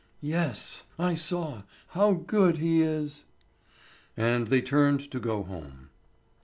[0.23, 1.61] "Yes, I saw.
[1.89, 3.25] How good he is!"
[4.17, 5.91] And they turned to go home.